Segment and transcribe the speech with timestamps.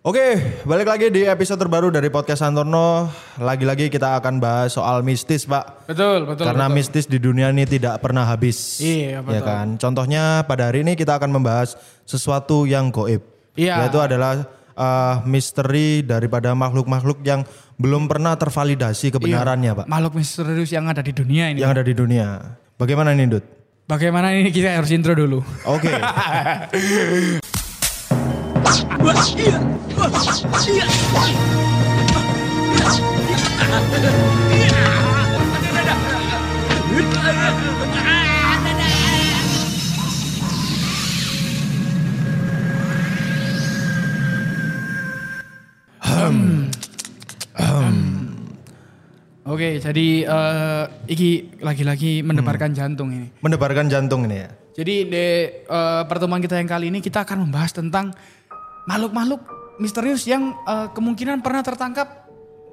[0.00, 3.12] Oke, balik lagi di episode terbaru dari podcast Santorno.
[3.36, 5.92] Lagi-lagi kita akan bahas soal mistis, Pak.
[5.92, 6.48] Betul, betul.
[6.48, 6.76] Karena betul.
[6.80, 8.80] mistis di dunia ini tidak pernah habis.
[8.80, 9.44] Iya, Ya betul.
[9.44, 9.66] kan?
[9.76, 11.76] Contohnya pada hari ini kita akan membahas
[12.08, 13.20] sesuatu yang goib.
[13.60, 13.84] Iya.
[13.84, 17.44] Yaitu adalah eh, misteri daripada makhluk-makhluk yang
[17.76, 19.86] belum pernah tervalidasi kebenarannya, Pak.
[19.88, 21.60] makhluk misterius yang ada di dunia ini.
[21.60, 22.28] Yang ada di dunia.
[22.80, 23.44] Bagaimana ini, Dut?
[23.84, 25.44] Bagaimana ini kita harus intro dulu.
[25.68, 25.92] Oke.
[49.60, 53.28] Oke, jadi eh, iki lagi-lagi mendebarkan jantung ini.
[53.44, 54.48] Mendebarkan jantung ini ya.
[54.72, 58.14] Jadi di eh, pertemuan kita yang kali ini kita akan membahas tentang
[58.84, 59.40] makhluk-makhluk
[59.76, 62.30] misterius yang eh, kemungkinan pernah tertangkap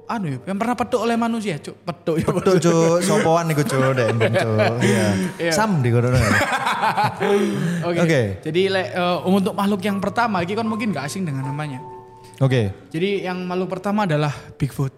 [0.08, 1.84] anu ya, yang pernah peduk oleh manusia, cuk.
[1.84, 2.26] Peduk ya.
[2.32, 4.08] Betul cuk, sopoan iku cuk, dek
[4.40, 4.72] cuk.
[4.80, 5.06] Iya.
[5.36, 5.52] Iya.
[5.52, 6.08] Sam di kono.
[7.84, 7.98] Oke.
[8.00, 8.20] Oke.
[8.40, 11.80] Jadi le- eh, untuk makhluk yang pertama, iki kan mungkin gak asing dengan namanya.
[12.40, 12.72] Oke.
[12.88, 14.94] Jadi yang makhluk pertama adalah Bigfoot.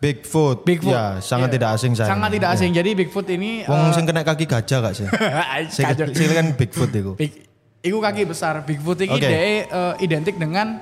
[0.00, 0.64] Bigfoot.
[0.64, 0.96] Bigfoot.
[0.96, 1.54] Ya, sangat Iya.
[1.60, 2.08] tidak asing saya.
[2.08, 2.70] Sangat tidak asing.
[2.72, 5.04] Jadi Bigfoot ini Wong eh, sing kena kaki gajah gak sih?
[6.16, 7.12] Sing kan Bigfoot iku.
[7.20, 7.49] Big,
[7.80, 8.60] iku kaki besar.
[8.62, 9.24] Bigfoot ini Oke.
[9.24, 10.80] dia eh, identik dengan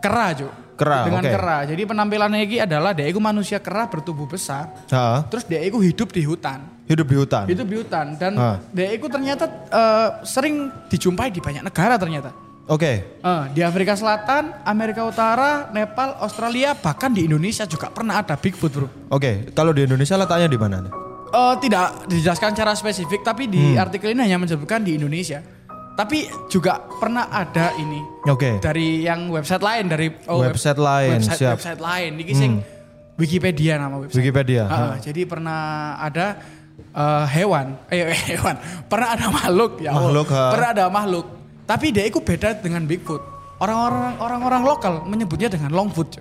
[0.00, 0.52] kera, Cuk.
[0.76, 1.32] Kera, Dengan oke.
[1.32, 1.58] kera.
[1.64, 4.76] Jadi penampilannya ini adalah dia itu manusia kera bertubuh besar.
[4.92, 5.18] Heeh.
[5.32, 6.60] Terus dia itu hidup di hutan.
[6.84, 7.44] Hidup di hutan.
[7.48, 8.60] Hidup di hutan dan Ah.
[8.68, 12.28] dia itu ternyata eh, sering dijumpai di banyak negara ternyata.
[12.68, 12.92] Oke.
[13.16, 18.72] Eh, di Afrika Selatan, Amerika Utara, Nepal, Australia, bahkan di Indonesia juga pernah ada Bigfoot,
[18.76, 18.88] Bro.
[19.08, 20.92] Oke, kalau di Indonesia letaknya di mana?
[21.26, 25.40] Eh, tidak dijelaskan secara spesifik, tapi di artikel ini hanya menyebutkan di Indonesia.
[25.96, 28.60] Tapi juga pernah ada ini Oke.
[28.60, 31.56] dari yang website lain dari oh, web- Website lain, website, siap.
[31.56, 32.10] website lain.
[32.20, 32.52] Ini sing
[33.16, 34.20] Wikipedia nama website.
[34.20, 34.68] Wikipedia.
[34.68, 36.36] Ah, jadi pernah ada
[36.76, 38.60] eh, hewan, eh hewan,
[38.92, 39.96] pernah ada makhluk ya.
[39.96, 40.52] Makhluk, ha.
[40.52, 41.26] Pernah ada makhluk.
[41.64, 43.24] Tapi dia itu beda dengan Bigfoot.
[43.56, 46.20] Orang-orang orang-orang lokal menyebutnya dengan Longfoot.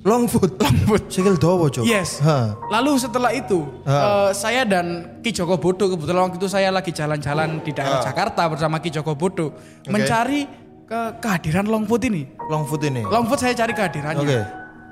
[0.00, 0.56] Longfoot.
[0.56, 1.02] Longfoot.
[1.12, 1.84] Sikil dawa, Cuk.
[1.84, 2.24] Yes.
[2.24, 2.56] Ha.
[2.72, 3.92] Lalu setelah itu, Ha.
[3.92, 8.48] eh, saya dan Ki Joko Bodo kebetulan waktu itu saya lagi jalan-jalan di daerah Jakarta
[8.48, 9.52] bersama Ki Joko Bodo
[9.84, 10.48] mencari
[10.88, 12.24] ke kehadiran Longfoot ini.
[12.48, 13.04] Longfoot ini.
[13.04, 14.24] Longfoot saya cari kehadirannya.
[14.24, 14.40] Oke.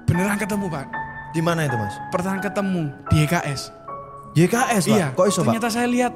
[0.04, 0.86] Beneran ketemu pak.
[1.32, 1.92] Di mana itu, Mas?
[2.08, 2.82] Pertanyaan ketemu
[3.12, 3.60] di EKS.
[4.32, 4.96] YKS, Pak.
[4.96, 5.06] Iya.
[5.12, 5.52] Kok iso, Pak?
[5.52, 6.12] ternyata saya lihat,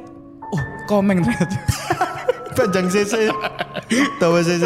[0.48, 1.56] oh komeng ternyata.
[2.52, 3.28] Panjang CC.
[4.16, 4.64] Tahu CC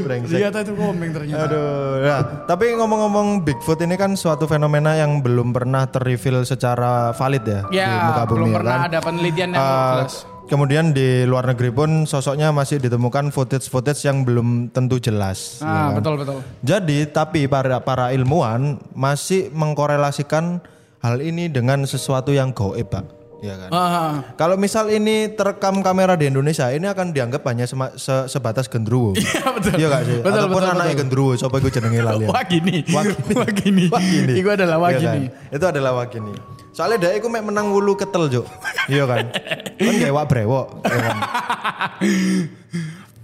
[0.00, 0.30] brengsek.
[0.30, 1.42] ternyata itu komeng ternyata.
[1.44, 1.66] Aduh,
[2.00, 7.60] nah, tapi ngomong-ngomong Bigfoot ini kan suatu fenomena yang belum pernah terreveal secara valid ya,
[7.66, 8.86] di Ya, muka bumi belum ya pernah kan.
[8.86, 10.14] ada penelitian yang Uh, jelas.
[10.46, 15.58] kemudian di luar negeri pun sosoknya masih ditemukan footage-footage yang belum tentu jelas.
[15.58, 15.98] ya Ah, kan.
[15.98, 16.38] betul betul.
[16.62, 20.62] Jadi, tapi para para ilmuwan masih mengkorelasikan
[20.98, 23.17] hal ini dengan sesuatu yang goib, Pak.
[23.38, 23.68] Ya kan.
[23.70, 28.66] Ah, Kalau misal ini terekam kamera di Indonesia, ini akan dianggap hanya sema- se- sebatas
[28.66, 29.14] gendruwo.
[29.14, 29.72] Iya betul.
[29.74, 30.18] Iya gak sih?
[30.18, 31.32] Betul, Ataupun anaknya gendruwo,
[31.70, 32.24] jenenge lali.
[32.30, 32.82] Wah gini.
[32.84, 33.34] Wagini.
[33.34, 33.84] Wah gini.
[33.88, 34.32] Wagini.
[34.34, 35.26] Iku adalah wah Iya gini.
[35.30, 35.54] kan?
[35.54, 36.34] Itu adalah wagini.
[36.68, 38.46] Soalnya dia iku mek menang wulu ketel, Juk.
[38.86, 39.30] Iya kan?
[39.76, 41.16] Kan kayak wak brewok, iya kan?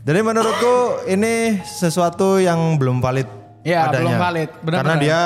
[0.05, 0.75] Jadi menurutku
[1.07, 3.27] ini sesuatu yang belum valid
[3.63, 3.99] Iya, adanya.
[3.99, 4.51] belum valid.
[4.59, 4.79] Benar-benar.
[4.79, 5.21] Karena dia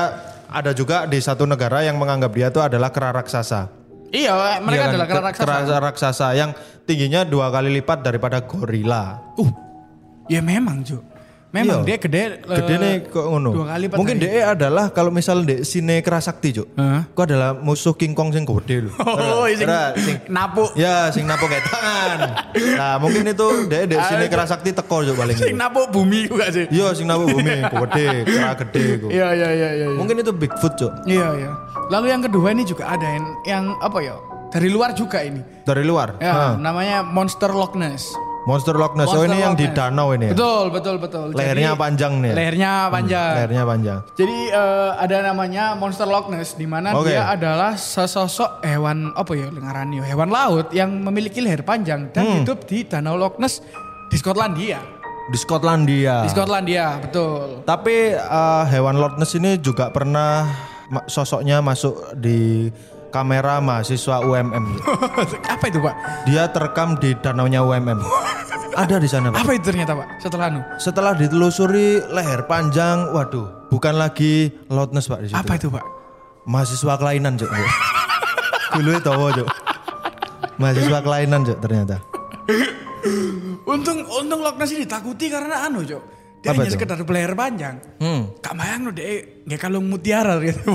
[0.47, 3.78] ada juga di satu negara yang menganggap dia itu adalah kera raksasa.
[4.09, 4.91] Iya, mereka Iya kan?
[4.91, 5.45] adalah kera Ke- raksasa.
[5.45, 6.51] kera raksasa yang
[6.83, 9.35] tingginya dua kali lipat daripada gorila.
[9.35, 9.53] Uh,
[10.27, 10.99] ya memang Ju.
[11.49, 11.89] Memang Iya.
[11.89, 12.23] dia gede.
[12.45, 13.57] Gede eh, nih kok ngono.
[13.57, 16.77] dua kali lipat Mungkin dari- DE adalah kalau misal di sine kerasakti, Cuk.
[16.77, 17.09] Hah?
[17.09, 18.93] Kok adalah musuh King Kong sing gede lho.
[19.01, 20.69] Oh, sing ora, sing napu.
[20.75, 22.19] Ya, sing napo kayak tangan.
[22.53, 25.37] Nah, mungkin itu DE di sine Ah, kerasakti teko Cuk paling.
[25.37, 26.69] Sing napu bumi juga sih.
[26.69, 28.85] Iya, sing napo bumi gede, kera gede.
[29.09, 29.87] Iya, iya, iya, iya.
[29.89, 29.97] iya.
[29.97, 30.93] Mungkin itu Bigfoot, Cuk.
[31.05, 31.51] Iya, iya.
[31.89, 34.17] Lalu yang kedua ini juga ada yang, yang apa ya?
[34.49, 35.41] Dari luar juga ini.
[35.63, 36.17] Dari luar.
[36.19, 36.53] Ya, Hah.
[36.57, 38.13] namanya Monster Loch Ness.
[38.45, 39.09] Monster Loch Ness.
[39.09, 39.77] Oh, Monster ini yang Loch di Ness.
[39.77, 40.33] danau ini ya.
[40.33, 41.27] Betul, betul, betul.
[41.33, 42.29] Lehernya Jadi, panjang nih.
[42.29, 42.35] ya?
[42.35, 43.33] Lehernya panjang.
[43.35, 43.99] Lehernya panjang.
[44.15, 47.09] Jadi eh, ada namanya Monster Loch Ness di mana Oke.
[47.09, 52.25] dia adalah sesosok hewan apa ya ngarani ya, hewan laut yang memiliki leher panjang dan
[52.25, 52.37] Hmm.
[52.41, 53.61] hidup di Danau Loch Ness
[54.07, 54.81] di Skotlandia.
[55.29, 56.25] Di Skotlandia.
[56.25, 57.61] Di Skotlandia, betul.
[57.65, 60.49] Tapi eh, hewan Loch Ness ini juga pernah
[61.07, 62.69] sosoknya masuk di
[63.09, 64.65] kamera mahasiswa UMM.
[65.55, 65.95] apa itu, Pak?
[66.29, 68.01] Dia terekam di danaunya UMM.
[68.83, 69.43] Ada di sana, Pak.
[69.43, 70.09] Apa itu ternyata, Pak?
[70.23, 70.61] Setelah anu.
[70.79, 75.37] Setelah ditelusuri leher panjang, waduh, bukan lagi Loch Ness, Pak di situ.
[75.37, 75.85] Apa itu, Pak?
[76.47, 77.51] Mahasiswa kelainan, Cuk.
[78.79, 79.49] Dulu itu Cuk.
[80.63, 81.97] Mahasiswa kelainan, Cuk, ternyata.
[83.67, 86.18] Untung untung Loch Ness ini ditakuti karena anu, Cok.
[86.39, 86.75] Dia Apa hanya tuh?
[86.79, 87.83] sekedar belayar panjang.
[87.99, 88.31] Hmm.
[88.39, 90.71] Kak bayang lo deh nggak kalung mutiara gitu.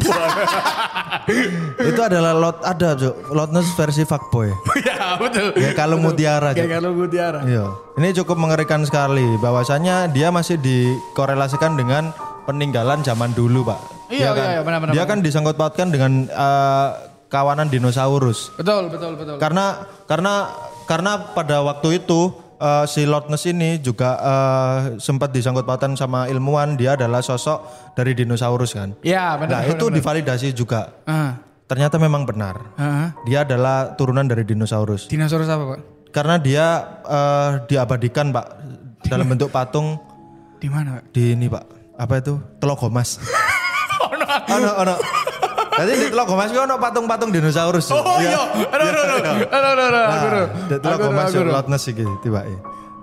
[1.90, 3.32] Itu adalah lot ada, Cuk.
[3.32, 4.52] Lotness versi fuckboy.
[4.88, 5.56] ya betul.
[5.56, 6.74] Ya kalung mutiara, Kayak Cuk.
[6.80, 7.40] kalung mutiara.
[7.48, 7.66] Iya.
[7.96, 12.12] Ini cukup mengerikan sekali bahwasanya dia masih dikorelasikan dengan
[12.44, 13.80] peninggalan zaman dulu, Pak.
[14.12, 14.46] Iya, kan?
[14.46, 16.88] iya, iya, benar-benar, Dia kan disangkut pautkan dengan eh,
[17.32, 18.54] kawanan dinosaurus.
[18.60, 19.36] Betul betul betul.
[19.40, 20.52] Karena karena
[20.86, 22.30] karena pada waktu itu
[22.64, 27.92] eh, si Lord Ness ini juga eh, sempat disangkut pautan sama ilmuwan dia adalah sosok
[27.94, 28.96] dari dinosaurus kan.
[29.04, 29.60] Ya benar.
[29.60, 30.96] Nah, itu divalidasi juga.
[31.04, 32.60] Ah, Ternyata memang benar.
[32.76, 33.12] ah.
[33.24, 35.08] Dia adalah turunan dari dinosaurus.
[35.08, 35.80] Dinosaurus apa pak?
[36.14, 36.66] Karena dia
[37.04, 38.46] eh, diabadikan, Pak,
[39.04, 39.98] dalam bentuk patung
[40.62, 41.10] Di mana pak?
[41.12, 41.66] di ini, Pak.
[41.98, 42.40] Apa itu?
[42.58, 43.20] Telogomas.
[44.04, 44.96] Oh, Ono ono.
[45.74, 47.90] Jadi di Telogomas itu ono patung-patung dinosaurus.
[47.90, 48.30] Oh Iya.
[48.30, 51.52] iya, aduh aduh aduh, aduh aduh aduh, Nah, di aku aduh.
[51.52, 52.42] Lord Ness iki tiba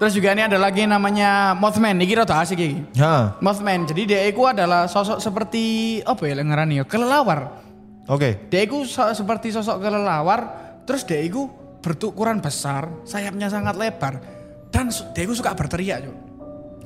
[0.00, 2.96] Terus juga ini ada lagi namanya Mothman, ini rada asik iki.
[2.96, 5.64] Ha, Mothman, jadi dia itu adalah sosok seperti
[6.00, 7.60] apa ya ngarani ya, kelelawar.
[8.08, 8.48] oke.
[8.48, 10.40] Dia itu so- seperti sosok kelelawar,
[10.88, 11.52] terus dia itu
[11.84, 14.24] berukuran besar, sayapnya sangat lebar,
[14.72, 16.08] dan dia itu suka berteriak.
[16.08, 16.16] Cuk.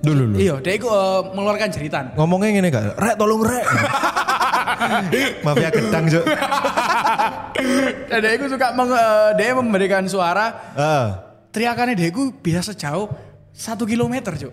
[0.04, 0.36] Dulu dulu.
[0.36, 2.04] Iya, dia itu eh, mengeluarkan jeritan.
[2.14, 2.84] Ngomongnya gini gak?
[2.94, 3.64] Rek tolong rek.
[5.44, 6.24] Mafia gedang, Cuk.
[8.06, 11.06] Dan dia itu suka meng- eh, dia memberikan suara, Ah.
[11.50, 13.08] teriakannya dia itu bisa sejauh
[13.50, 14.52] satu kilometer, Cuk.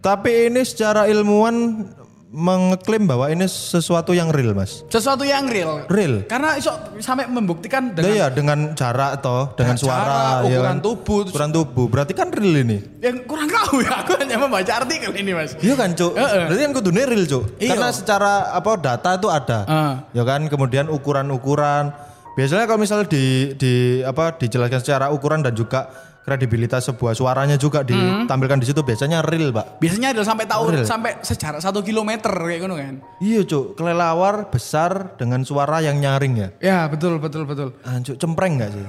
[0.00, 1.86] Tapi ini secara ilmuwan
[2.32, 4.88] mengklaim bahwa ini sesuatu yang real, Mas.
[4.88, 5.84] Sesuatu yang real.
[5.92, 6.24] Real.
[6.24, 10.72] Karena iso sampai membuktikan Dengan, dengan ya dengan jarak toh, dengan Jarak, suara, ya ukuran
[10.72, 10.76] kan?
[10.80, 11.86] tubuh, ukuran tubuh.
[11.92, 12.78] Berarti kan real ini.
[13.04, 14.00] yang kurang tahu ya.
[14.00, 15.52] Aku hanya membaca artikel ini, Mas.
[15.60, 16.16] Iya kan, Cuk?
[16.16, 16.44] Heeh.
[16.48, 17.44] Berarti kan kudunya real, Cuk.
[17.60, 17.68] Iya.
[17.76, 19.60] Karena secara apa data itu ada.
[19.68, 19.94] Ah.
[20.16, 21.92] Ya kan, kemudian ukuran-ukuran.
[22.32, 27.82] Biasanya kalau misal di di apa dijelaskan secara ukuran dan juga kredibilitas sebuah suaranya juga
[27.82, 28.24] Hmm.
[28.24, 29.78] ditampilkan di situ biasanya real, Pak.
[29.78, 30.86] Biasanya adalah sampai tahu Real.
[30.86, 32.94] sampai sejarak satu kilometer kayak gitu kan.
[33.18, 33.66] Iya, Cuk.
[33.74, 36.48] Kelelawar besar dengan suara yang nyaring ya.
[36.58, 37.74] Ya betul betul betul.
[37.82, 38.84] Anjuk cempreng gak sih?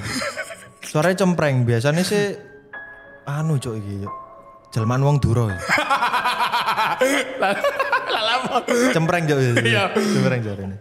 [0.85, 1.65] Suaranya cempreng.
[1.65, 2.37] Biasanya sih
[3.25, 4.05] anu cuk iki.
[4.05, 4.13] Cuk.
[4.69, 5.49] Jelmaan wong duro.
[5.53, 5.57] ya.
[8.93, 9.37] Cempreng cuk.
[9.59, 9.89] Iya.
[9.93, 10.75] Cempreng cuk ini.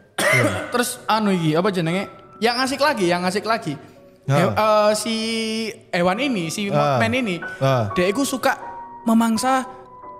[0.68, 2.08] Terus anu iki apa jenenge?
[2.42, 3.78] Yang asik lagi, yang asik lagi.
[4.22, 5.16] He- eh, si
[5.90, 6.96] hewan ini, si Ah.
[6.96, 7.90] Mothman ini, Ah.
[7.92, 8.54] dia itu suka
[9.02, 9.66] memangsa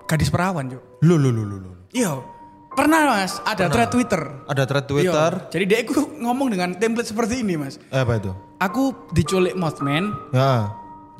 [0.05, 0.83] gadis perawan, Cuk.
[1.01, 1.57] Lu lu lu lu.
[1.59, 1.71] lu.
[1.91, 2.19] Iya.
[2.73, 4.23] Pernah Mas, ada thread Twitter.
[4.45, 5.31] Ada thread Twitter.
[5.37, 5.51] Iya.
[5.51, 5.93] Jadi dia itu
[6.25, 7.77] ngomong dengan template seperti ini, Mas.
[7.87, 8.33] Eh, apa itu?
[8.59, 10.73] Aku diculik Mothman, Ya.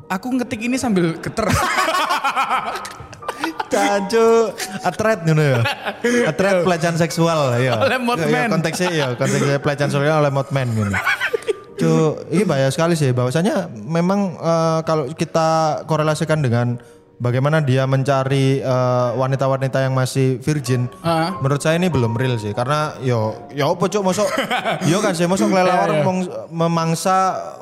[0.07, 1.45] aku ngetik ini sambil geter.
[3.69, 5.59] Cacu, atret ngono ya.
[6.25, 7.77] Atret pelecehan seksual ya.
[7.79, 8.45] Oleh Mothman.
[8.45, 10.93] Ya, konteksnya ya, konteksnya pelecehan seksual oleh Mothman ngono.
[11.75, 13.09] Cuk, ini bahaya sekali sih.
[13.09, 15.49] Bahwasanya memang eh, kalau kita
[15.83, 16.77] korelasikan dengan
[17.15, 21.37] bagaimana dia mencari eh, wanita-wanita yang masih virgin, Ah.
[21.37, 22.51] menurut saya ini belum real sih.
[22.51, 24.27] Karena yo yo apa cuk mosok
[24.91, 26.03] yo kan sih mosok kelelawar Iya, iya.
[26.03, 27.17] mong- memangsa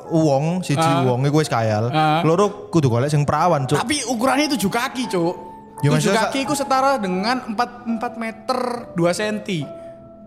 [0.08, 1.88] uang siji uang iku wis kayal.
[1.88, 2.20] Ah.
[2.22, 3.76] Loro kudu golek sing perawan cuk.
[3.76, 5.34] Tapi ukurannya tujuh kaki, Cuk.
[5.80, 8.58] Ya, tujuh kaki itu setara dengan 4, 4 meter
[8.94, 9.66] 2 senti.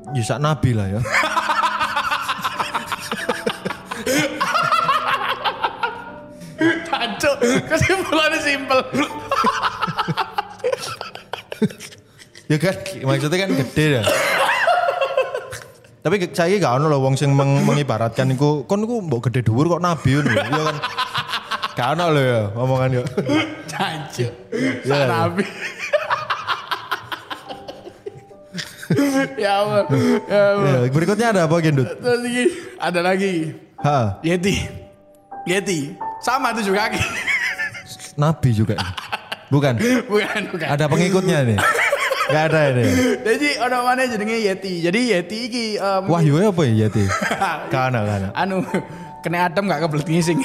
[0.08, 1.00] Ya sak nabi lah ya.
[6.86, 7.36] Cancuk,
[7.68, 8.80] kesimpulannya simpel.
[12.46, 14.04] ya kan maksudnya kan gede ya.
[16.06, 19.66] Tapi saya gak ono loh wong sing meng- mengibaratkan iku kon iku mbok gede dhuwur
[19.68, 20.32] kok nabi ngono.
[20.32, 20.78] Ya kan.
[21.76, 23.04] Gak ono loh ya omongan yo.
[23.68, 24.32] Cancuk.
[24.86, 24.98] Ya.
[25.10, 25.44] Nabi.
[29.36, 29.84] ya Allah.
[30.30, 30.70] Ya Allah.
[30.86, 31.90] Ya, berikutnya ada apa Gendut?
[32.80, 33.65] Ada lagi.
[33.84, 34.56] Ha, Yeti.
[35.44, 35.94] Yeti.
[36.24, 37.02] Sama tujuh kaki.
[38.16, 38.80] nabi juga.
[39.52, 39.78] Bukan.
[40.12, 40.68] bukan, bukan.
[40.68, 41.58] Ada pengikutnya nih.
[42.26, 42.84] Gak ada ini.
[43.22, 44.82] Jadi ono mana jenenge Yeti.
[44.82, 47.06] Jadi Yeti iki em, Wahyu apa ya Yati?
[47.74, 48.30] Gak ada, gak ada.
[48.34, 48.66] anu
[49.22, 50.40] kena adem gak kebelet ngising.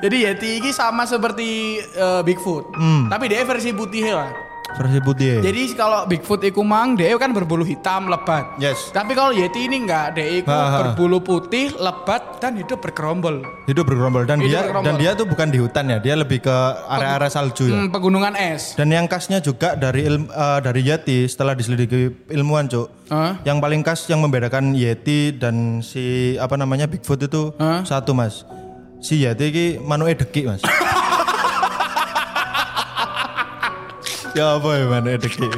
[0.00, 2.72] Jadi Yeti ini sama seperti eh, Bigfoot.
[2.72, 3.12] Hmm.
[3.12, 4.32] Tapi dia versi putih lah.
[4.78, 5.34] Versi putih.
[5.40, 8.46] Jadi kalau Bigfoot iku mang dia kan berbulu hitam lebat.
[8.56, 8.88] Yes.
[8.88, 10.78] Tapi kalau Yeti ini enggak, dia iku Ha, ha.
[10.80, 13.42] berbulu putih lebat dan hidup bergerombol.
[13.64, 14.86] Hidup bergerombol dan Hidup dia bergerombol.
[14.86, 16.56] dan dia tuh bukan di hutan ya, dia lebih ke
[16.88, 17.74] area-area salju ya.
[17.76, 18.72] Hmm, pegunungan es.
[18.72, 22.86] Dan yang khasnya juga dari ilm- eh, dari Yeti setelah diselidiki ilmuwan, Cuk.
[23.08, 23.42] Hah?
[23.42, 26.06] Yang paling khas yang membedakan Yeti dan si
[26.36, 27.82] apa namanya Bigfoot itu Hah?
[27.82, 28.46] satu, Mas.
[28.98, 30.62] Si Yeti ini manuke dekik, Mas.
[34.34, 35.52] Ya apa ya manuke dekik?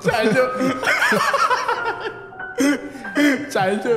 [0.00, 0.48] Cancuk.
[3.48, 3.92] Saya itu.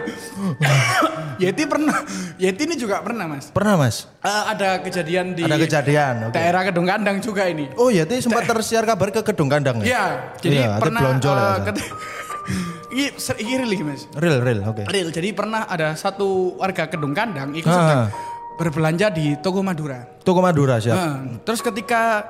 [1.38, 1.98] Yeti pernah.
[2.38, 3.50] Yeti ini juga pernah mas.
[3.50, 4.10] Pernah mas?
[4.22, 6.14] Eh, ada kejadian di Ada kejadian.
[6.30, 6.34] oke.
[6.34, 7.70] daerah Kedung Kandang juga ini.
[7.76, 9.86] Oh ya, itu sempat tersiar kabar ke Kedung Kandang ya?
[9.86, 10.04] Iya,
[10.40, 11.82] jadi Iya, itu pernah blonjol ya, eh, Mas.
[12.94, 14.02] ini ser- ini real Mas.
[14.14, 14.84] Real, real, oke.
[14.88, 15.10] Real.
[15.10, 17.78] Jadi pernah ada satu warga Kedung Kandang itu Ah.
[17.78, 18.02] sedang
[18.60, 20.04] berbelanja di toko Madura.
[20.22, 20.96] Toko Madura siap.
[20.96, 22.24] Nah, terus ketika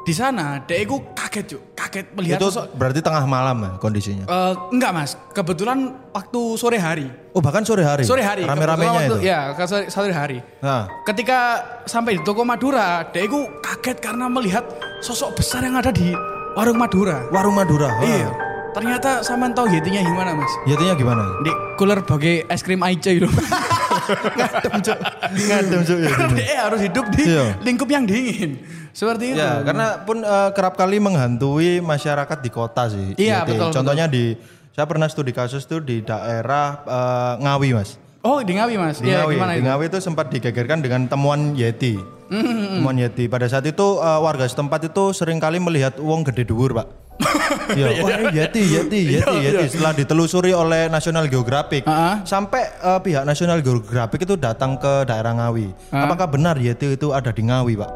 [0.00, 1.62] di sana, itu kaget, Cuk.
[1.76, 4.24] Kaget melihat itu sosok berarti tengah malam ya kondisinya.
[4.24, 5.12] Eh, enggak, Mas.
[5.36, 7.06] Kebetulan waktu sore hari.
[7.36, 8.04] Oh bahkan sore hari?
[8.08, 8.48] Sore hari.
[8.48, 9.16] Rame-ramenya itu?
[9.20, 10.40] Ya, sore, sore hari.
[10.64, 14.64] Nah, Ketika sampai di toko Madura, itu kaget karena melihat
[15.04, 16.12] sosok besar yang ada di
[16.56, 17.28] warung Madura.
[17.28, 17.92] warung Madura.
[18.00, 18.04] Wah.
[18.04, 18.30] Iya.
[18.70, 20.52] Ternyata sama tahu yetinya gimana, Mas?
[20.64, 21.26] Yatinya gimana?
[21.42, 23.26] Di cooler bagai es krim Aice itu.
[24.10, 24.98] Ngadem cuk.
[25.30, 26.08] Ngadem cuk ya.
[26.10, 27.46] Karena dia harus hidup di Iya.
[27.60, 28.50] lingkup yang dingin.
[28.90, 29.38] Seperti itu.
[29.38, 33.14] Ya, karena pun eh, kerap kali menghantui masyarakat di kota sih.
[33.14, 33.54] Iya, Yati.
[33.54, 34.34] betul, Contohnya di
[34.70, 37.96] saya pernah studi kasus tuh di daerah eh, Ngawi, Mas.
[38.20, 38.98] Oh, di Ngawi, Mas.
[38.98, 39.62] Di Iya, Ngawi, gimana di?
[39.62, 41.96] Ngawi itu sempat digegerkan dengan temuan Yeti.
[42.28, 43.26] Temuan Yeti.
[43.26, 46.86] Pada saat itu eh, warga setempat itu sering kali melihat uang gede dhuwur, Pak.
[48.00, 49.64] Wah ini Yeti, Yeti, Yeti, Yeti.
[49.68, 52.20] Setelah ditelusuri oleh National Geographic, Ah.
[52.22, 55.70] sampai eh, pihak National Geographic itu datang ke daerah Ngawi.
[55.90, 57.90] Apakah benar Yeti itu ada di Ngawi, Pak?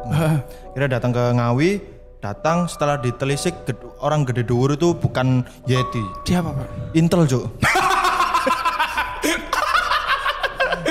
[0.71, 1.69] Kira datang ke Ngawi,
[2.17, 6.67] datang setelah ditelisik ged- orang gede dhuwur itu bukan Yeti, Siapa, Pak?
[6.93, 7.43] Intel, Cuk.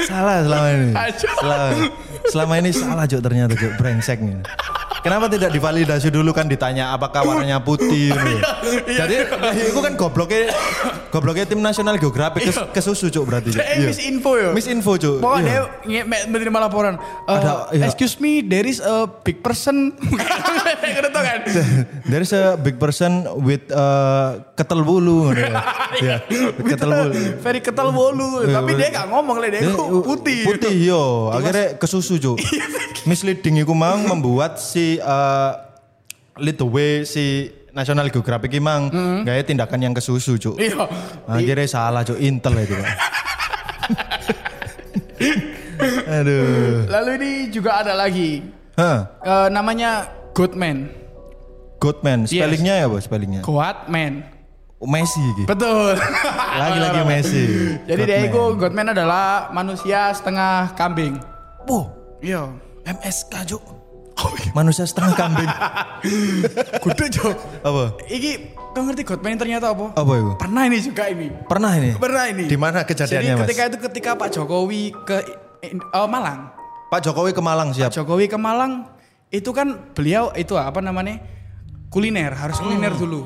[0.05, 0.91] salah selama ini.
[1.17, 1.67] Selama,
[2.27, 4.37] selama ini salah Cuk ternyata Cuk, brengsek nih.
[5.05, 8.37] Kenapa tidak divalidasi dulu kan ditanya apakah warnanya putih gitu.
[8.89, 10.49] Jadi eh, itu kan gobloknya
[11.13, 13.61] gobloknya tim nasional geografik kes, kesusu Cuk berarti Cuk.
[13.61, 13.89] Eh, Iya.
[13.93, 14.51] misinfo ya.
[14.51, 15.21] Misinfo Cuk.
[15.21, 16.09] Pokoknya Iya.
[16.09, 16.97] dia menerima laporan.
[16.97, 17.85] Eh, Ada- iya.
[17.85, 19.93] Excuse me, there is a big person.
[20.77, 21.41] Tau kan?
[22.11, 25.31] There is a big person with uh, ketel bulu.
[25.33, 25.63] gitu ya.
[25.99, 26.17] Iya,
[26.59, 27.13] with ketel bulu.
[27.41, 28.29] Very ketel bolu.
[28.45, 29.71] Tapi dia gak ngomong lah, dia
[30.03, 30.43] putih.
[30.45, 32.39] Putih yo, akhirnya kesusu Cuk.
[33.05, 35.53] Misleading iku mang membuat si uh,
[36.37, 38.91] lead the way si National Geographic mang
[39.23, 40.57] gaya tindakan yang kesusu Cuk.
[40.59, 40.87] Iya.
[41.27, 42.75] Akhirnya salah Cuk, Intel itu.
[46.05, 46.87] Aduh.
[46.89, 48.45] Lalu ini juga ada lagi.
[48.75, 50.91] Hah, Eh, namanya Goodman.
[51.79, 53.41] Goodman, spellingnya ya bos, spellingnya.
[53.41, 54.27] Goatman.
[54.85, 55.49] Messi gitu.
[55.49, 55.97] Betul.
[56.61, 57.45] Lagi-lagi Messi.
[57.87, 58.29] Jadi dia Goodman.
[58.29, 61.17] itu Goatman adalah manusia setengah kambing.
[61.65, 61.87] Wah,
[62.21, 62.51] Iya.
[62.85, 63.65] MSK Cuk.
[64.53, 65.51] Manusia setengah kambing.
[66.85, 67.33] Kudu Jo.
[67.63, 67.97] Apa?
[68.07, 68.33] Iki
[68.75, 69.95] kau ngerti Goatman ternyata apa?
[69.95, 70.33] Apa itu?
[70.37, 71.27] Pernah ini juga ini.
[71.49, 71.91] Pernah ini?
[71.97, 72.45] Pernah ini.
[72.45, 73.43] Di mana kejadiannya, Jadi Mas?
[73.47, 75.17] ketika itu ketika Pak Jokowi ke
[75.63, 75.73] eh,
[76.09, 76.51] Malang.
[76.91, 77.89] Pak Jokowi ke Malang siap.
[77.91, 78.94] Jokowi ke Malang
[79.35, 81.19] itu kan beliau itu apa namanya
[81.91, 83.01] kuliner harus kuliner Hmm.
[83.01, 83.23] dulu.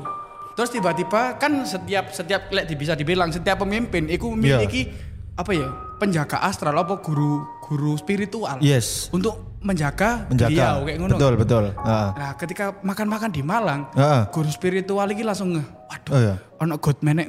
[0.53, 4.89] Terus tiba-tiba kan setiap setiap lek bisa dibilang setiap pemimpin itu memiliki
[5.37, 9.07] apa ya penjaga astral apa guru guru spiritual Yes.
[9.09, 10.49] untuk menjaga, Menjaga.
[10.49, 11.11] beliau kayak ngono.
[11.15, 11.63] Betul, betul.
[11.71, 12.07] Heeh.
[12.11, 14.21] Nah ketika makan-makan di Malang Heeh.
[14.31, 16.35] guru spiritual ini langsung nge waduh Oh iya.
[16.57, 17.27] ono god menek.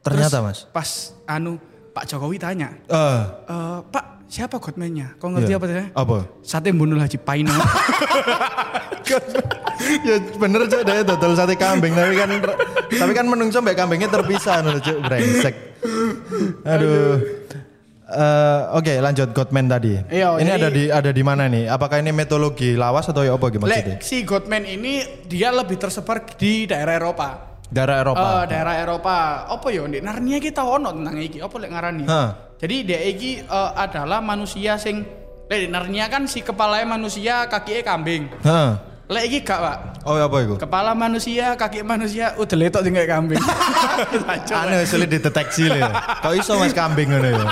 [0.00, 0.58] Ternyata, Terus Mas.
[0.68, 0.90] Pas
[1.26, 1.56] anu
[1.92, 5.18] Pak Jokowi tanya, Eh, "Eh, Pak siapa godman-nya?
[5.18, 5.58] Kau ngerti iya.
[5.58, 5.86] apa sih?
[5.90, 6.16] Apa?
[6.46, 7.50] Sate bunuh Haji Paino.
[10.06, 12.30] ya bener cok dia total sate kambing tapi kan
[12.86, 15.54] tapi kan menungso mbak kambingnya terpisah nih cok brengsek.
[16.62, 17.18] Aduh.
[18.10, 19.94] Eh, Oke lanjut Godman tadi.
[20.10, 21.70] Iya, ini jadi- ada di ada di mana nih?
[21.70, 23.98] Apakah ini metodologi lawas atau ya apa gimana maksudnya?
[23.98, 27.58] Lek si Godman ini dia lebih tersebar di daerah Eropa.
[27.70, 28.26] Daerah Eropa.
[28.26, 29.46] Eh, daerah Eropa.
[29.46, 29.86] Apa ya?
[29.86, 31.38] Di Narnia kita ono tentang iki.
[31.38, 32.04] Apa lek ngarani?
[32.10, 32.49] Hah.
[32.60, 35.08] Jadi dia iki eh, adalah manusia sing
[35.48, 38.28] lek Narnia kan si kepalanya manusia, kakinya kambing.
[38.44, 38.78] Hah.
[39.10, 39.76] Lek iki gak, Pak.
[40.06, 40.54] Oh apa itu?
[40.54, 43.42] Kepala manusia, kaki manusia, udah letok tinggal kambing.
[44.62, 45.90] Aneh sulit dideteksi loh.
[46.22, 47.46] Kok iso mas kambing ngono ya?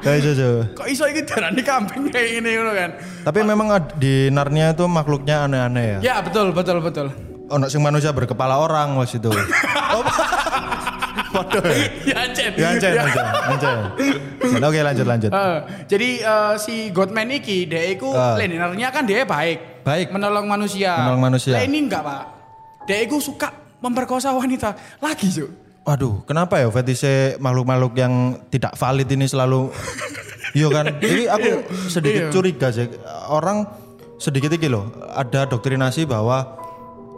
[0.00, 0.56] Kok iso Cok?
[0.72, 2.90] Kok iso iki darani kambing kayak gini ngono kan?
[3.28, 3.66] Tapi memang
[4.00, 5.98] di Narnia itu makhluknya aneh-aneh ya.
[6.00, 7.12] Ya betul betul betul.
[7.52, 9.28] Ono sing manusia berkepala orang was itu.
[9.28, 10.02] Oh,
[11.36, 11.62] Waduh.
[12.10, 12.52] ya Cen.
[12.56, 13.02] Ya Ya.
[13.52, 13.76] anjay.
[14.58, 15.30] Oke lanjut lanjut.
[15.30, 19.84] Eh, jadi eh, si Godman iki dia iku linernya kan dia baik.
[19.84, 20.06] Baik.
[20.10, 20.96] Menolong manusia.
[20.98, 21.54] Menolong manusia.
[21.54, 22.22] Lah ini enggak, Pak.
[22.86, 24.74] Dia iku suka memperkosa wanita.
[24.98, 25.50] Lagi, Cuk.
[25.86, 29.70] Waduh, kenapa ya fetise makhluk-makhluk yang tidak valid ini selalu
[30.50, 30.84] Iya kan?
[30.98, 31.50] Ini aku
[31.86, 32.32] sedikit Iya.
[32.32, 32.88] curiga sih.
[33.28, 33.68] Orang
[34.16, 36.65] sedikit iki loh, ada doktrinasi bahwa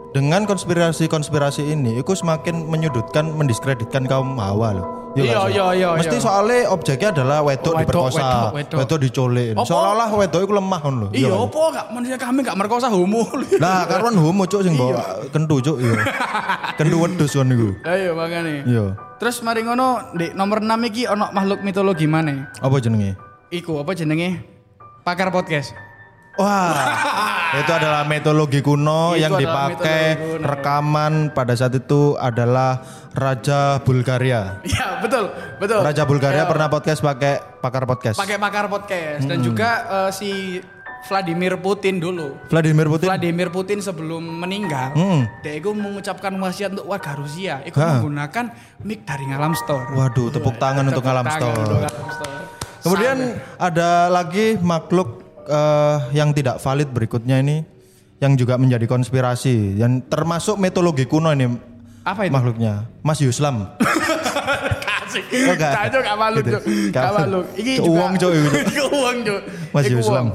[0.09, 4.87] dengan konspirasi-konspirasi ini itu semakin menyudutkan, mendiskreditkan kaum Hawa loh.
[5.17, 5.49] Iya Iya, sih?
[5.57, 6.21] iya, iya, Mesti iya.
[6.21, 9.57] soalnya objeknya adalah wedok, Wedok, diperkosa, wedok, diculik.
[9.57, 11.07] Seolah-olah wedok itu lemah kan lho.
[11.09, 11.49] Iya, kan?
[11.49, 13.25] apa gak manusia kami gak merkosa homo.
[13.63, 15.97] Lah karuan homo cuk sing bawa kentu cuk iya.
[16.77, 17.73] Kentu wedhus kon niku.
[17.89, 18.61] Ayo makanya.
[18.69, 18.85] Iya.
[19.17, 22.53] Terus mari ngono di nomor 6 iki ono makhluk mitologi mana?
[22.61, 23.17] Apa jenenge?
[23.49, 24.45] Iku apa jenenge?
[25.01, 25.73] Pakar podcast.
[26.39, 26.71] Wah,
[27.59, 30.47] itu adalah mitologi kuno Itu yang dipakai kuno.
[30.47, 32.79] rekaman pada saat itu adalah
[33.11, 34.63] Raja Bulgaria.
[34.63, 35.27] Iya, betul,
[35.59, 35.83] betul.
[35.83, 36.49] Raja Bulgaria Iya.
[36.49, 38.15] pernah podcast pakai pakar podcast.
[38.15, 39.29] pakai pakar podcast Hmm.
[39.29, 40.31] dan juga eh, si
[41.01, 42.35] Vladimir Putin dulu.
[42.47, 43.07] Vladimir Putin.
[43.07, 45.27] Vladimir Putin sebelum meninggal, Hmm.
[45.39, 49.91] dia itu mengucapkan wasiat untuk warga Rusia, itu menggunakan mic dari Ngalam Store.
[49.91, 51.55] Waduh, tepuk tangan untuk Tepuk Alam tangan Store.
[51.57, 52.37] untuk Ngalam Store.
[52.79, 53.17] Kemudian
[53.57, 57.65] ada lagi makhluk eh, yang tidak valid berikutnya ini
[58.21, 61.49] yang juga menjadi konspirasi yang termasuk mitologi kuno ini
[62.05, 62.31] apa itu?
[62.31, 63.65] makhluknya Mas Yuslam.
[65.09, 65.25] Kasih.
[65.49, 66.59] Oh, gak malu, Gitu.
[66.93, 67.39] Malu.
[67.57, 68.31] Iki Cuk, juga uang, Cuk.
[68.69, 69.17] Iku uang.
[69.73, 70.27] Mas Yuslam.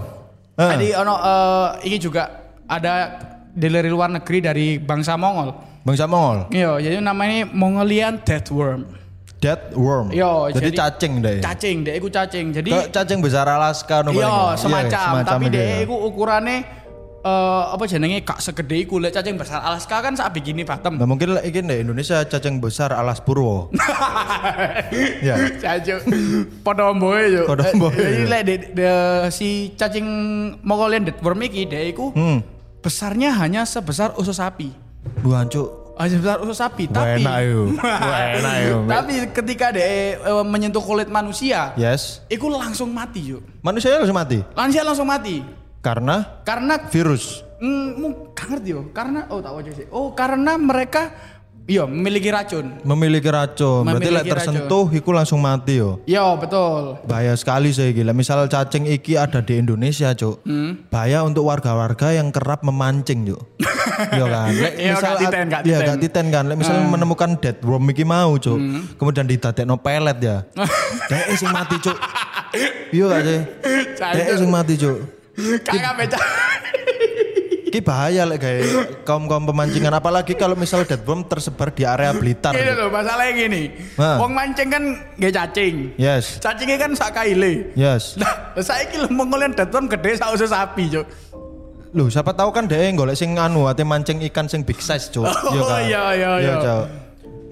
[0.55, 0.71] Ah.
[0.75, 2.23] Jadi ono eh, iki juga
[2.67, 3.19] ada
[3.55, 5.55] dari luar negeri dari bangsa Mongol.
[5.87, 6.51] Bangsa Mongol.
[6.51, 8.87] Iya, jadi namanya Mongolian Death Worm.
[9.45, 10.09] Dead worm.
[10.09, 11.37] Iya, jadi, jadi- cacing deh.
[11.39, 12.47] Cacing, dia iku cacing.
[12.51, 14.57] Jadi Kayak cacing besar Alaska no paling iya ya?
[14.57, 15.77] semacam, tapi itu dia ya.
[15.85, 16.59] iku ukurannya
[17.25, 20.97] eh apa jenenge gak segede iku lek cacing besar Alaska kan sak begini patem.
[20.97, 23.69] Nah, mungkin iki deh Indonesia cacing besar alas purwo.
[25.25, 25.37] ya.
[25.55, 26.01] Cacing
[26.61, 27.43] padha mboe yo.
[27.45, 28.29] Padha mboe, Jadi ya.
[28.29, 28.45] lek
[29.31, 30.05] si cacing
[30.61, 32.41] Mongolian Death Worm iki dia iku Hmm.
[32.81, 34.73] besarnya hanya sebesar usus sapi.
[35.21, 35.84] Buan cuk.
[35.95, 37.39] Hanya sebesar usus sapi, tapi Enak.
[38.39, 42.19] Enak tapi ketika dia eh, menyentuh kulit manusia, Yes.
[42.27, 43.43] iku langsung mati yuk.
[43.61, 45.41] Manusia harus mati Manusia langsung mati.
[45.79, 47.45] karena Karena virus.
[47.57, 48.91] mm, mu- gak ngerti yo.
[48.91, 49.87] Karena oh tak wajah sih.
[49.89, 51.13] Oh, karena mereka
[51.65, 52.81] iya memiliki racun.
[52.83, 53.85] Memiliki racun.
[53.85, 56.01] Berarti lek tersentuh iku langsung mati yo.
[56.05, 56.99] Iya, betul.
[57.05, 58.11] Bahaya sekali saya gila.
[58.11, 60.41] Misal cacing iki ada di Indonesia, Cuk.
[60.43, 60.89] Hmm.
[60.89, 63.41] Bahaya untuk warga-warga yang kerap memancing, Cuk.
[64.11, 64.49] Iya kan?
[64.51, 65.87] Lek Iya, gak titen, gak Iya, titen.
[65.87, 66.45] gak titen kan.
[66.47, 68.59] Lek misal menemukan dead worm iki mau, Cuk.
[68.95, 70.37] Kemudian didadekno pelet ya.
[71.11, 71.97] Dek sing mati, Cuk.
[72.91, 73.41] Iya gak sih?
[73.99, 74.99] Dek sing mati, Cuk.
[75.63, 76.19] Kakak beca.
[77.67, 78.63] Ki bahaya lek gawe
[79.03, 82.55] kaum-kaum pemancingan apalagi kalau misal dead worm tersebar di area Blitar.
[82.55, 82.63] Cuk.
[82.63, 83.63] loh, masalahnya gini.
[83.99, 84.85] Wong mancing kan
[85.19, 85.91] gak cacing.
[85.99, 86.39] Yes.
[86.39, 87.75] Cacingnya kan sak kaile.
[87.75, 88.15] Yes.
[88.15, 88.31] Nah,
[88.63, 91.03] saya kira Mongolian datang gede sak usus sapi, Cuk.
[91.95, 95.31] Loh, siapa tahu kan dia golek sing anu ate mancing ikan sing big size, Cuk.
[95.31, 96.55] Oh, iya, iya, iya.
[96.59, 96.85] Cuk.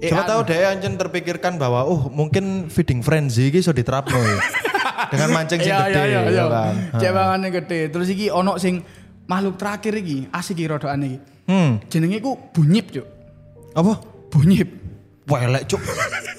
[0.03, 0.31] Eh, Siapa anu.
[0.35, 4.39] tahu dia anjen terpikirkan bahwa oh mungkin feeding frenzy iki iso diterapno ya.
[5.15, 6.45] Dengan mancing sing Iya, gede iya, iya, ya iya.
[6.51, 6.75] kan.
[6.99, 7.81] Cebangannya gede.
[7.95, 8.83] Terus iki ono sing
[9.31, 11.19] makhluk terakhir iki, asik iki rodokane iki.
[11.47, 11.71] Hmm.
[11.87, 13.07] Jenenge ku bunyip, Cuk.
[13.79, 14.03] Apa?
[14.27, 14.69] Bunyip.
[15.31, 15.83] Welek, Cuk.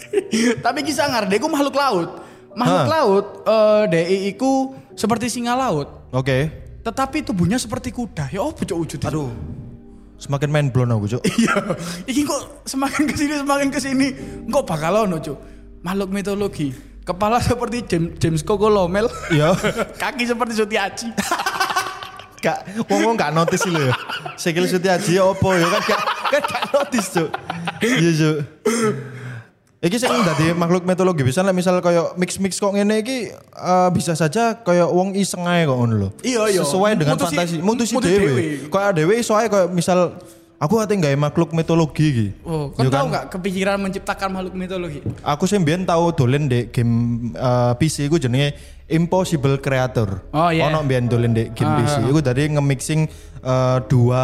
[0.66, 2.20] Tapi kisah sangar, dia ku makhluk laut.
[2.60, 5.88] Makhluk laut, eh DI iku seperti singa laut.
[6.12, 6.63] Oke.
[6.84, 8.28] Tetapi tubuhnya seperti kuda.
[8.30, 9.08] Ya oh cuk wujudnya.
[9.08, 9.32] Aduh.
[10.20, 11.24] Semakin main blown aku, Cuk.
[11.26, 11.56] Iya.
[12.08, 14.08] Iki kok semakin ke sini semakin ke sini.
[14.48, 15.38] Kok bakal ono cuk.
[15.84, 16.72] Makhluk mitologi.
[17.04, 19.12] Kepala seperti James, James Kokolomel.
[19.32, 19.52] Iya.
[20.02, 21.08] Kaki seperti Sutiaji.
[22.44, 22.60] Gak,
[22.92, 23.96] wong-wong gak notice lho ya.
[24.36, 27.30] Sikil Sutiaji ya opo ya kan gak kan gak notice, Cuk.
[27.80, 28.38] Iya, Cuk.
[29.84, 34.16] Iki sing dadi makhluk mitologi bisa lah misal kayak mix-mix kok ngene iki eh, bisa
[34.16, 36.10] saja kayak wong iseng ae kok ngono lho.
[36.24, 36.64] Iya, iya.
[36.64, 38.72] Sesuai dengan Mutusi- fantasi, mutusi mutu dhewe.
[38.96, 39.14] dhewe.
[39.20, 40.16] Iso ae kayak misal
[40.64, 42.28] aku ate gawe makhluk mitologi iki.
[42.42, 45.04] Oh, Ya kan tahu nggak kepikiran menciptakan makhluk mitologi?
[45.22, 46.94] Aku sih mbiyen tau dolen di game
[47.36, 48.56] eh, PC iku jenenge
[48.88, 50.24] Impossible Creator.
[50.32, 50.68] Oh, iya.
[50.68, 51.96] Ono mbiyen dolen di game Ah, PC.
[52.06, 53.02] Iku tadi nge-mixing
[53.42, 54.22] eh, dua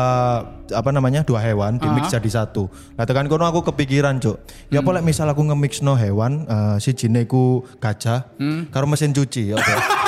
[0.69, 1.25] apa namanya?
[1.25, 2.15] dua hewan di mix Ah.
[2.15, 2.69] jadi satu.
[2.93, 4.37] Nah, tekan kono aku kepikiran, Cuk.
[4.69, 5.01] Ya Hmm.
[5.01, 7.27] misal aku nge-mix no hewan eh, si jine
[7.75, 8.69] gajah Hmm.
[8.69, 9.98] karo mesin cuci, ya apa?